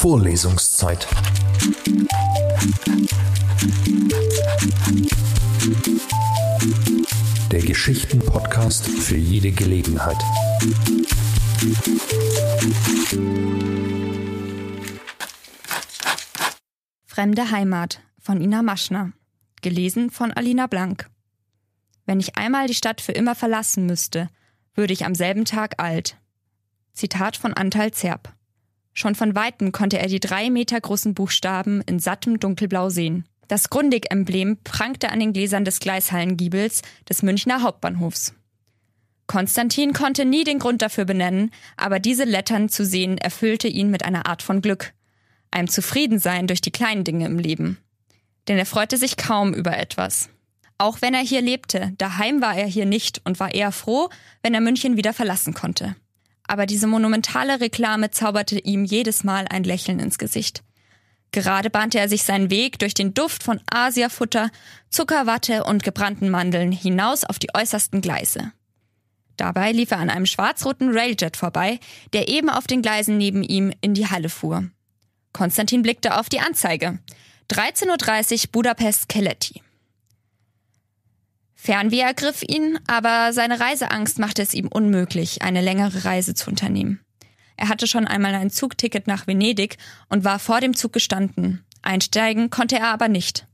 [0.00, 1.06] Vorlesungszeit.
[7.52, 10.16] Der Geschichten-Podcast für jede Gelegenheit.
[17.04, 19.12] Fremde Heimat von Ina Maschner.
[19.60, 21.10] Gelesen von Alina Blank.
[22.06, 24.30] Wenn ich einmal die Stadt für immer verlassen müsste,
[24.72, 26.16] würde ich am selben Tag alt.
[26.94, 28.39] Zitat von Antal Zerb.
[29.00, 33.24] Schon von Weitem konnte er die drei Meter großen Buchstaben in sattem Dunkelblau sehen.
[33.48, 38.34] Das Grundig-Emblem prangte an den Gläsern des Gleishallengiebels des Münchner Hauptbahnhofs.
[39.26, 44.04] Konstantin konnte nie den Grund dafür benennen, aber diese Lettern zu sehen erfüllte ihn mit
[44.04, 44.92] einer Art von Glück,
[45.50, 47.78] einem Zufriedensein durch die kleinen Dinge im Leben.
[48.48, 50.28] Denn er freute sich kaum über etwas.
[50.76, 54.10] Auch wenn er hier lebte, daheim war er hier nicht und war eher froh,
[54.42, 55.96] wenn er München wieder verlassen konnte
[56.50, 60.64] aber diese monumentale Reklame zauberte ihm jedes Mal ein Lächeln ins Gesicht.
[61.30, 64.50] Gerade bahnte er sich seinen Weg durch den Duft von Asiafutter,
[64.88, 68.50] Zuckerwatte und gebrannten Mandeln hinaus auf die äußersten Gleise.
[69.36, 71.78] Dabei lief er an einem schwarz-roten Railjet vorbei,
[72.12, 74.64] der eben auf den Gleisen neben ihm in die Halle fuhr.
[75.32, 76.98] Konstantin blickte auf die Anzeige.
[77.52, 79.62] 13.30 Uhr Budapest Keletti.
[81.62, 87.00] Fernweh ergriff ihn, aber seine Reiseangst machte es ihm unmöglich, eine längere Reise zu unternehmen.
[87.58, 89.76] Er hatte schon einmal ein Zugticket nach Venedig
[90.08, 91.62] und war vor dem Zug gestanden.
[91.82, 93.46] Einsteigen konnte er aber nicht.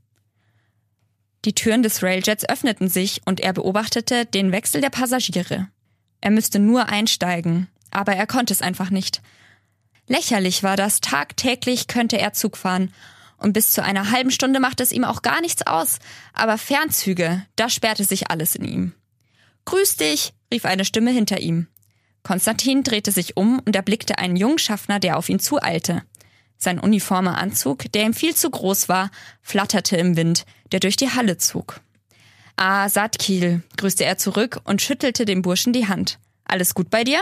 [1.43, 5.67] Die Türen des Railjets öffneten sich und er beobachtete den Wechsel der Passagiere.
[6.21, 9.21] Er müsste nur einsteigen, aber er konnte es einfach nicht.
[10.07, 12.93] Lächerlich war das, tagtäglich könnte er Zug fahren
[13.37, 15.99] und bis zu einer halben Stunde machte es ihm auch gar nichts aus.
[16.33, 18.93] Aber Fernzüge, da sperrte sich alles in ihm.
[19.65, 21.67] Grüß dich, rief eine Stimme hinter ihm.
[22.23, 26.03] Konstantin drehte sich um und erblickte einen jungen Schaffner, der auf ihn zueilte.
[26.57, 31.11] Sein uniformer Anzug, der ihm viel zu groß war, flatterte im Wind, der durch die
[31.11, 31.81] Halle zog.
[32.55, 36.17] Ah, Satkil, grüßte er zurück und schüttelte dem Burschen die Hand.
[36.43, 37.21] Alles gut bei dir?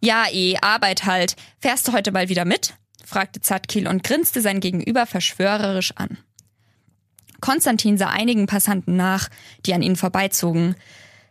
[0.00, 1.36] Ja, eh, Arbeit halt.
[1.60, 2.74] Fährst du heute mal wieder mit?
[3.06, 6.18] Fragte Zatkil und grinste sein Gegenüber verschwörerisch an.
[7.40, 9.28] Konstantin sah einigen Passanten nach,
[9.64, 10.74] die an ihnen vorbeizogen.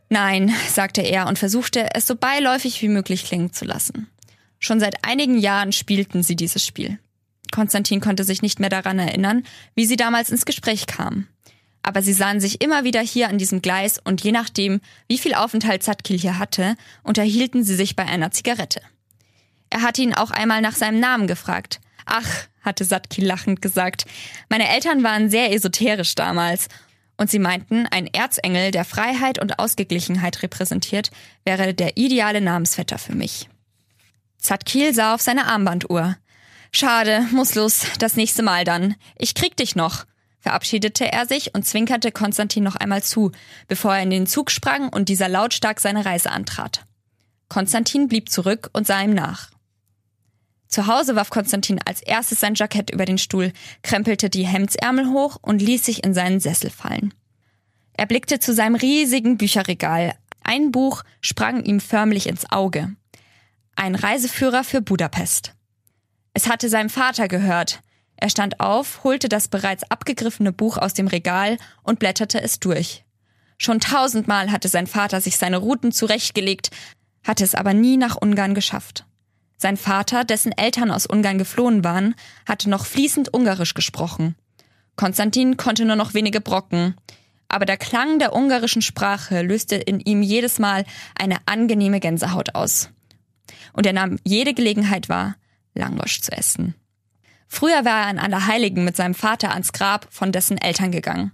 [0.10, 4.08] Nein, sagte er und versuchte, es so beiläufig wie möglich klingen zu lassen.
[4.60, 6.98] Schon seit einigen Jahren spielten sie dieses Spiel.
[7.52, 9.44] Konstantin konnte sich nicht mehr daran erinnern,
[9.76, 11.28] wie sie damals ins Gespräch kamen.
[11.84, 15.36] Aber sie sahen sich immer wieder hier an diesem Gleis und je nachdem, wie viel
[15.36, 18.82] Aufenthalt Zatkil hier hatte, unterhielten sie sich bei einer Zigarette.
[19.76, 21.82] Er hatte ihn auch einmal nach seinem Namen gefragt.
[22.06, 22.26] Ach,
[22.62, 24.06] hatte Satki lachend gesagt,
[24.48, 26.70] meine Eltern waren sehr esoterisch damals.
[27.18, 31.12] Und sie meinten, ein Erzengel, der Freiheit und Ausgeglichenheit repräsentiert,
[31.44, 33.50] wäre der ideale Namensvetter für mich.
[34.38, 36.16] Zatkil sah auf seine Armbanduhr.
[36.72, 38.96] Schade, muss los, das nächste Mal dann.
[39.18, 40.06] Ich krieg dich noch,
[40.40, 43.34] verabschiedete er sich und zwinkerte Konstantin noch einmal zu,
[43.68, 46.86] bevor er in den Zug sprang und dieser lautstark seine Reise antrat.
[47.50, 49.50] Konstantin blieb zurück und sah ihm nach.
[50.76, 55.38] Zu Hause warf Konstantin als erstes sein Jackett über den Stuhl, krempelte die Hemdsärmel hoch
[55.42, 57.14] und ließ sich in seinen Sessel fallen.
[57.94, 60.16] Er blickte zu seinem riesigen Bücherregal.
[60.44, 62.94] Ein Buch sprang ihm förmlich ins Auge.
[63.78, 65.54] Ein Reiseführer für Budapest.
[66.34, 67.80] Es hatte seinem Vater gehört.
[68.18, 73.06] Er stand auf, holte das bereits abgegriffene Buch aus dem Regal und blätterte es durch.
[73.58, 76.72] Schon tausendmal hatte sein Vater sich seine Routen zurechtgelegt,
[77.24, 79.06] hatte es aber nie nach Ungarn geschafft.
[79.58, 82.16] Sein Vater, dessen Eltern aus Ungarn geflohen waren,
[82.48, 84.36] hatte noch fließend Ungarisch gesprochen.
[84.96, 86.96] Konstantin konnte nur noch wenige Brocken,
[87.48, 90.86] aber der Klang der ungarischen Sprache löste in ihm jedes Mal
[91.18, 92.90] eine angenehme Gänsehaut aus.
[93.74, 95.36] Und er nahm jede Gelegenheit wahr,
[95.74, 96.76] Langosch zu essen.
[97.48, 101.32] Früher war er an Allerheiligen mit seinem Vater ans Grab von dessen Eltern gegangen.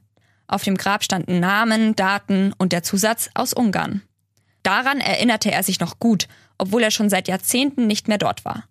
[0.48, 4.02] Auf dem Grab standen Namen, Daten und der Zusatz aus Ungarn.
[4.64, 6.28] Daran erinnerte er sich noch gut
[6.62, 8.66] obwohl er schon seit Jahrzehnten nicht mehr dort war.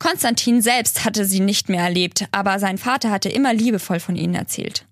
[0.00, 4.34] Konstantin selbst hatte sie nicht mehr erlebt, aber sein Vater hatte immer liebevoll von ihnen
[4.34, 4.86] erzählt.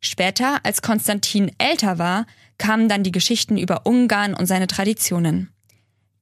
[0.00, 2.26] Später, als Konstantin älter war,
[2.58, 5.50] kamen dann die Geschichten über Ungarn und seine Traditionen.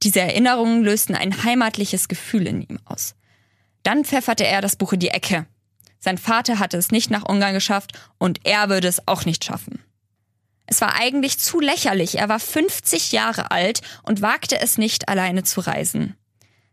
[0.02, 3.17] Diese Erinnerungen lösten ein heimatliches Gefühl in ihm aus.
[3.82, 5.46] Dann pfefferte er das Buch in die Ecke.
[5.99, 9.81] Sein Vater hatte es nicht nach Ungarn geschafft und er würde es auch nicht schaffen.
[10.67, 12.19] Es war eigentlich zu lächerlich.
[12.19, 16.17] Er war 50 Jahre alt und wagte es nicht, alleine zu reisen.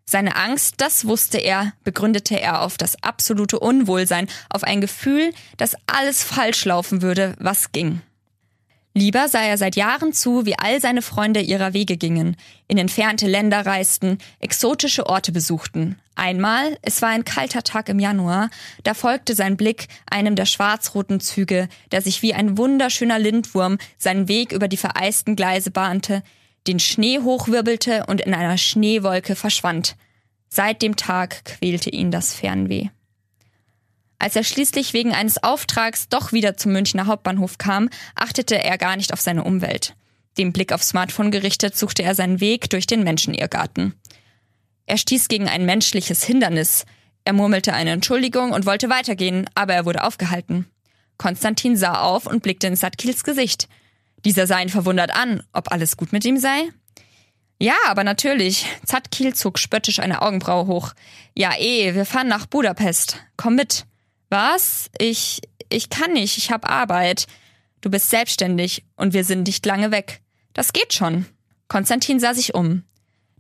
[0.06, 5.78] Seine Angst, das wusste er, begründete er auf das absolute Unwohlsein, auf ein Gefühl, dass
[5.88, 8.02] alles falsch laufen würde, was ging.
[8.96, 12.38] Lieber sah er seit Jahren zu, wie all seine Freunde ihrer Wege gingen,
[12.68, 15.98] in entfernte Länder reisten, exotische Orte besuchten.
[16.14, 18.52] Einmal, es war ein kalter Tag im Januar,
[18.84, 24.28] da folgte sein Blick einem der schwarz-roten Züge, der sich wie ein wunderschöner Lindwurm seinen
[24.28, 26.22] Weg über die vereisten Gleise bahnte,
[26.68, 29.96] den Schnee hochwirbelte und in einer Schneewolke verschwand.
[30.50, 32.90] Seit dem Tag quälte ihn das Fernweh.
[34.24, 38.96] Als er schließlich wegen eines Auftrags doch wieder zum Münchner Hauptbahnhof kam, achtete er gar
[38.96, 39.98] nicht auf seine Umwelt.
[40.38, 43.96] Dem Blick aufs Smartphone gerichtet, suchte er seinen Weg durch den Menschenirrgarten.
[44.86, 46.86] Er stieß gegen ein menschliches Hindernis.
[47.26, 50.68] Er murmelte eine Entschuldigung und wollte weitergehen, aber er wurde aufgehalten.
[51.18, 53.68] Konstantin sah auf und blickte in Satkils Gesicht.
[54.24, 56.70] Dieser sah ihn verwundert an, ob alles gut mit ihm sei.
[57.60, 58.68] Ja, aber natürlich.
[58.86, 60.94] Zatkil zog spöttisch eine Augenbraue hoch.
[61.36, 63.18] Ja, eh, wir fahren nach Budapest.
[63.36, 63.86] Komm mit.
[64.34, 64.90] Was?
[64.98, 67.28] Ich, ich kann nicht, ich hab Arbeit.
[67.82, 70.22] Du bist selbstständig und wir sind nicht lange weg.
[70.54, 71.28] Das geht schon.
[71.68, 72.82] Konstantin sah sich um.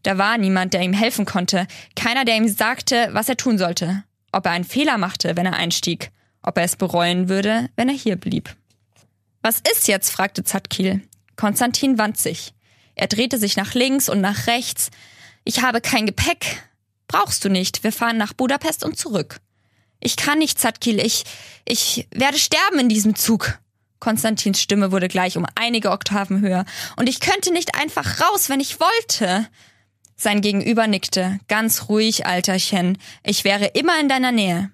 [0.03, 4.03] Da war niemand, der ihm helfen konnte, keiner, der ihm sagte, was er tun sollte,
[4.31, 6.11] ob er einen Fehler machte, wenn er einstieg,
[6.43, 8.55] ob er es bereuen würde, wenn er hier blieb.
[9.41, 10.11] Was ist jetzt?
[10.11, 11.01] fragte Zatkil.
[11.37, 12.53] Konstantin wand sich.
[12.93, 14.91] Er drehte sich nach links und nach rechts.
[15.43, 16.61] Ich habe kein Gepäck.
[17.07, 17.83] Brauchst du nicht.
[17.83, 19.39] Wir fahren nach Budapest und zurück.
[20.03, 20.99] Ich kann nicht, Zatkil.
[20.99, 21.23] Ich,
[21.65, 23.57] ich werde sterben in diesem Zug.
[23.99, 26.65] Konstantins Stimme wurde gleich um einige Oktaven höher.
[26.97, 29.47] Und ich könnte nicht einfach raus, wenn ich wollte.
[30.17, 31.39] Sein Gegenüber nickte.
[31.47, 32.97] Ganz ruhig, Alterchen.
[33.23, 34.71] Ich wäre immer in deiner Nähe.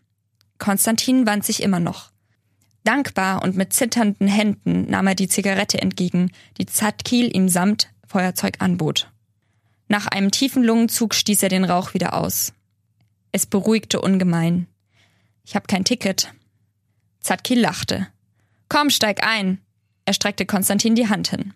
[0.58, 2.10] Konstantin wand sich immer noch.
[2.84, 8.56] Dankbar und mit zitternden Händen nahm er die Zigarette entgegen, die Zatkil ihm samt Feuerzeug
[8.60, 9.12] anbot.
[9.88, 12.54] Nach einem tiefen Lungenzug stieß er den Rauch wieder aus.
[13.31, 14.68] Es beruhigte ungemein.
[15.50, 16.31] Ich habe kein Ticket.
[17.22, 18.06] Zatki lachte.
[18.69, 19.57] Komm, steig ein.
[20.06, 21.56] Er streckte Konstantin die Hand hin.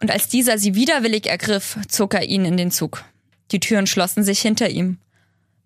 [0.00, 3.04] Und als dieser sie widerwillig ergriff, zog er ihn in den Zug.
[3.52, 4.98] Die Türen schlossen sich hinter ihm.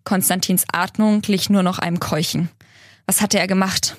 [0.04, 2.50] Konstantins Atmung glich nur noch einem Keuchen.
[3.06, 3.96] Was hatte er gemacht?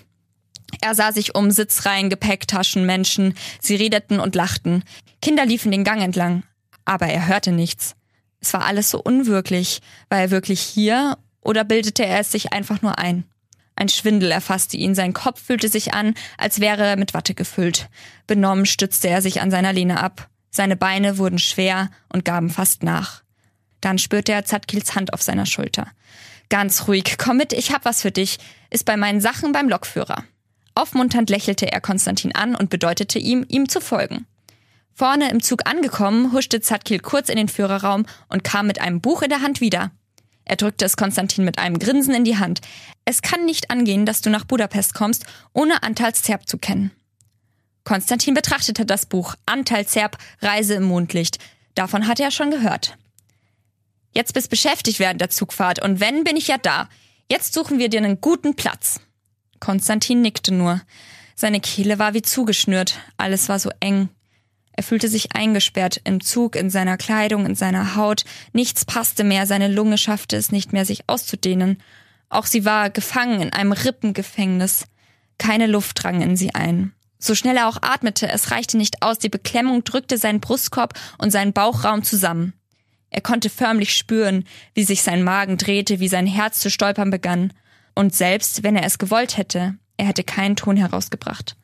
[0.82, 3.34] Er sah sich um Sitzreihen, Gepäcktaschen, Menschen.
[3.60, 4.84] Sie redeten und lachten.
[5.20, 6.44] Kinder liefen den Gang entlang.
[6.86, 7.96] Aber er hörte nichts.
[8.40, 9.82] Es war alles so unwirklich.
[10.10, 13.24] War er wirklich hier oder bildete er es sich einfach nur ein?
[13.76, 17.90] Ein Schwindel erfasste ihn, sein Kopf fühlte sich an, als wäre er mit Watte gefüllt.
[18.26, 20.30] Benommen stützte er sich an seiner Lehne ab.
[20.50, 23.22] Seine Beine wurden schwer und gaben fast nach.
[23.82, 25.88] Dann spürte er Zatkils Hand auf seiner Schulter.
[26.50, 28.40] Ganz ruhig, komm mit, ich hab was für dich.
[28.70, 30.24] Ist bei meinen Sachen beim Lokführer.
[30.74, 34.26] Aufmunternd lächelte er Konstantin an und bedeutete ihm, ihm zu folgen.
[34.94, 39.22] Vorne im Zug angekommen, huschte Zatkil kurz in den Führerraum und kam mit einem Buch
[39.22, 39.92] in der Hand wieder.
[40.46, 42.62] Er drückte es Konstantin mit einem Grinsen in die Hand.
[43.04, 46.92] Es kann nicht angehen, dass du nach Budapest kommst, ohne Antal Zerb zu kennen.
[47.84, 51.40] Konstantin betrachtete das Buch Antal Zerb, Reise im Mondlicht.
[51.74, 52.98] Davon hatte er schon gehört.
[54.12, 56.90] Jetzt bist beschäftigt während der Zugfahrt und wenn, bin ich ja da.
[57.30, 59.02] Jetzt suchen wir dir einen guten Platz.
[59.60, 60.82] Konstantin nickte nur.
[61.36, 63.00] Seine Kehle war wie zugeschnürt.
[63.18, 64.10] Alles war so eng.
[64.78, 68.26] Er fühlte sich eingesperrt im Zug, in seiner Kleidung, in seiner Haut.
[68.52, 71.82] Nichts passte mehr, seine Lunge schaffte es nicht mehr, sich auszudehnen.
[72.28, 74.86] Auch sie war gefangen in einem Rippengefängnis.
[75.38, 76.92] Keine Luft drang in sie ein.
[77.18, 81.32] So schnell er auch atmete, es reichte nicht aus, die Beklemmung drückte seinen Brustkorb und
[81.32, 82.54] seinen Bauchraum zusammen.
[83.10, 84.44] Er konnte förmlich spüren,
[84.74, 87.54] wie sich sein Magen drehte, wie sein Herz zu stolpern begann.
[87.96, 91.56] Und selbst wenn er es gewollt hätte, er hätte keinen Ton herausgebracht.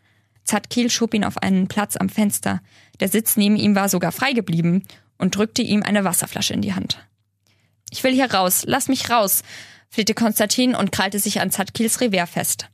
[0.43, 2.61] Zatkil schob ihn auf einen Platz am Fenster.
[3.01, 4.83] Der Sitz neben ihm war sogar frei geblieben
[5.17, 7.05] und drückte ihm eine Wasserflasche in die Hand.
[7.89, 9.43] Ich will hier raus, lass mich raus,
[9.89, 12.69] flehte Konstantin und krallte sich an Zatkils Revers fest.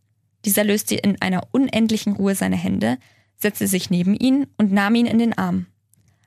[0.45, 2.97] Dieser löste in einer unendlichen Ruhe seine Hände,
[3.37, 5.65] setzte sich neben ihn und nahm ihn in den Arm.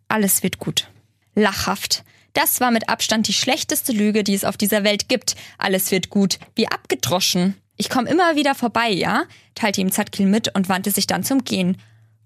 [0.08, 0.88] Alles wird gut.
[1.34, 2.02] Lachhaft.
[2.32, 5.36] Das war mit Abstand die schlechteste Lüge, die es auf dieser Welt gibt.
[5.58, 6.38] Alles wird gut.
[6.54, 7.54] Wie abgedroschen.
[7.76, 9.24] Ich komme immer wieder vorbei, ja?
[9.54, 11.76] teilte ihm Zatkil mit und wandte sich dann zum Gehen.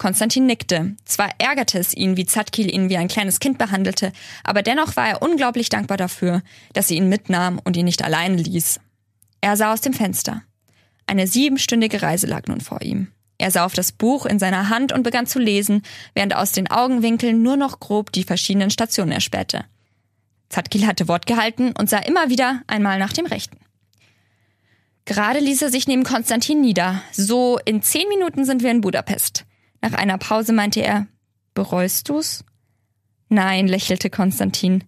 [0.04, 0.94] Konstantin nickte.
[1.06, 5.08] Zwar ärgerte es ihn, wie Zatkil ihn wie ein kleines Kind behandelte, aber dennoch war
[5.08, 6.42] er unglaublich dankbar dafür,
[6.75, 8.80] dass sie ihn mitnahm und ihn nicht allein ließ.
[9.40, 10.42] Er sah aus dem Fenster.
[11.06, 13.12] Eine siebenstündige Reise lag nun vor ihm.
[13.38, 15.80] Er sah auf das Buch in seiner Hand und begann zu lesen,
[16.12, 19.64] während aus den Augenwinkeln nur noch grob die verschiedenen Stationen erspähte.
[20.50, 23.56] Zatkil hatte Wort gehalten und sah immer wieder einmal nach dem Rechten.
[25.06, 27.00] Gerade ließ er sich neben Konstantin nieder.
[27.12, 29.46] So, in zehn Minuten sind wir in Budapest.
[29.84, 31.08] Nach einer Pause meinte er,
[31.52, 32.42] bereust du's?
[33.28, 34.82] Nein, lächelte Konstantin.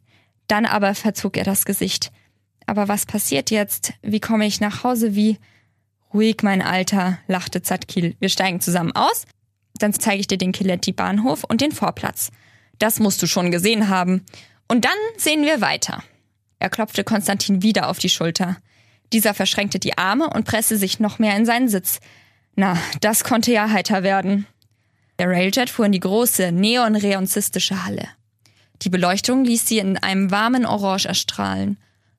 [0.46, 2.12] Dann aber verzog er das Gesicht.
[2.64, 3.92] Aber was passiert jetzt?
[4.00, 5.14] Wie komme ich nach Hause?
[5.14, 5.38] Wie?
[6.14, 8.16] Ruhig, mein Alter, lachte Zatkil.
[8.20, 9.26] Wir steigen zusammen aus?
[9.78, 12.30] dann zeige ich dir den Kiletti-Bahnhof und den Vorplatz.
[12.78, 14.24] Das musst du schon gesehen haben.
[14.66, 16.02] Und dann sehen wir weiter.
[16.58, 18.56] Er klopfte Konstantin wieder auf die Schulter.
[19.12, 22.00] Dieser verschränkte die Arme und presste sich noch mehr in seinen Sitz.
[22.54, 24.46] Na, das konnte ja heiter werden.
[25.18, 28.08] Der Railjet fuhr in die große, neonreonzistische Halle.
[28.82, 31.78] Die Beleuchtung ließ sie in einem warmen Orange erstrahlen.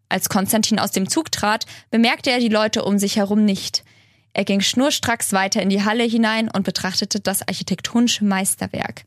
[0.10, 3.84] Als Konstantin aus dem Zug trat, bemerkte er die Leute um sich herum nicht.
[4.34, 9.04] Er ging schnurstracks weiter in die Halle hinein und betrachtete das architektonische Meisterwerk.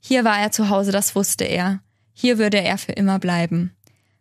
[0.00, 1.80] Hier war er zu Hause, das wusste er.
[2.12, 3.74] Hier würde er für immer bleiben.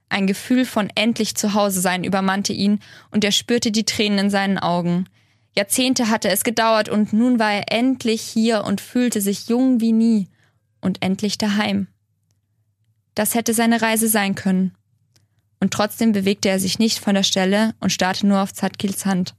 [0.09, 2.79] Ein Gefühl von endlich zu Hause sein übermannte ihn
[3.11, 5.07] und er spürte die Tränen in seinen Augen.
[5.55, 9.91] Jahrzehnte hatte es gedauert und nun war er endlich hier und fühlte sich jung wie
[9.91, 10.27] nie
[10.79, 11.87] und endlich daheim.
[13.15, 14.73] Das hätte seine Reise sein können.
[15.59, 19.35] Und trotzdem bewegte er sich nicht von der Stelle und starrte nur auf Zatkils Hand.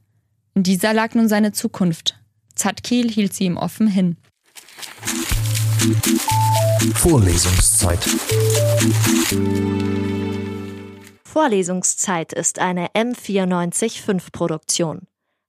[0.53, 2.19] In dieser lag nun seine Zukunft.
[2.55, 4.17] Zatkil hielt sie ihm offen hin.
[6.95, 7.99] Vorlesungszeit.
[11.25, 15.07] Vorlesungszeit ist eine M945 Produktion.